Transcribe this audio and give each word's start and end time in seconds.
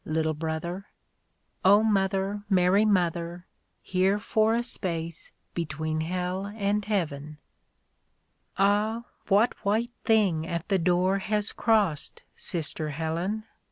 Little 0.03 0.33
brother!" 0.33 0.87
(O 1.71 1.83
Mother, 1.83 2.41
Mary 2.49 2.85
Mother, 2.85 3.45
Here 3.83 4.17
for 4.17 4.55
a 4.55 4.63
space, 4.63 5.31
between 5.53 6.01
Hell 6.01 6.47
and 6.47 6.83
Heaven 6.83 7.37
/) 7.97 8.55
Ah! 8.57 9.03
what 9.27 9.53
white 9.63 9.91
thing 10.03 10.47
at 10.47 10.69
the 10.69 10.79
door 10.79 11.19
has 11.19 11.51
crossed. 11.51 12.23
Sister 12.35 12.89
Helen 12.89 13.43